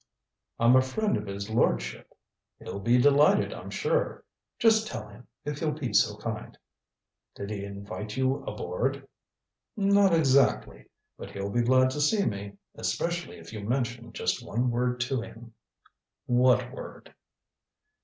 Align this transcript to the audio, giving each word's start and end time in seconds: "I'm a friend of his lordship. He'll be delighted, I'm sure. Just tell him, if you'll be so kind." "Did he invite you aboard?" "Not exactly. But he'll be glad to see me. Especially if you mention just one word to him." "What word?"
"I'm 0.59 0.75
a 0.75 0.81
friend 0.81 1.15
of 1.15 1.27
his 1.27 1.47
lordship. 1.47 2.11
He'll 2.57 2.79
be 2.79 2.97
delighted, 2.97 3.53
I'm 3.53 3.69
sure. 3.69 4.23
Just 4.57 4.87
tell 4.87 5.07
him, 5.07 5.27
if 5.45 5.61
you'll 5.61 5.73
be 5.73 5.93
so 5.93 6.17
kind." 6.17 6.57
"Did 7.35 7.51
he 7.51 7.63
invite 7.63 8.17
you 8.17 8.43
aboard?" 8.45 9.07
"Not 9.77 10.11
exactly. 10.11 10.87
But 11.19 11.29
he'll 11.29 11.51
be 11.51 11.61
glad 11.61 11.91
to 11.91 12.01
see 12.01 12.25
me. 12.25 12.57
Especially 12.73 13.37
if 13.37 13.53
you 13.53 13.59
mention 13.63 14.11
just 14.11 14.43
one 14.43 14.71
word 14.71 14.99
to 15.01 15.21
him." 15.21 15.53
"What 16.25 16.71
word?" 16.73 17.13